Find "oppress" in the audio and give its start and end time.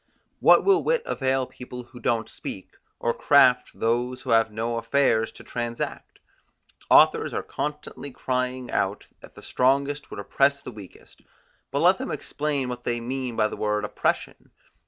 10.19-10.59